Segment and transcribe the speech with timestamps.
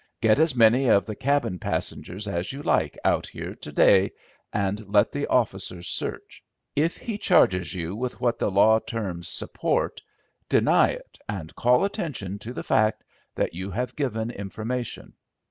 [0.19, 4.13] Get as many of the cabin passengers as you like out here, to day,
[4.51, 6.43] and let the officers search.
[6.75, 10.01] If he charges you with what the law terms support,
[10.49, 13.03] deny it, and call attention to the fact
[13.35, 15.13] that you have given information.